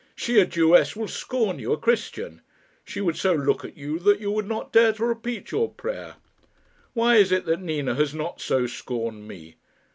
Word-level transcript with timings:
She, 0.15 0.39
a 0.39 0.47
Jewess, 0.47 0.95
will 0.95 1.07
scorn 1.07 1.59
you, 1.59 1.73
a 1.73 1.77
Christian. 1.77 2.41
She 2.83 3.01
would 3.01 3.15
so 3.17 3.35
look 3.35 3.63
at 3.63 3.77
you 3.77 3.99
that 3.99 4.19
you 4.19 4.31
would 4.31 4.47
not 4.47 4.71
dare 4.73 4.93
to 4.93 5.05
repeat 5.05 5.51
your 5.51 5.69
prayer. 5.69 6.15
Why 6.95 7.17
is 7.17 7.31
it 7.31 7.45
that 7.45 7.61
Nina 7.61 7.93
has 7.93 8.15
not 8.15 8.41
so 8.41 8.65
scorned 8.65 9.27
me? 9.27 9.57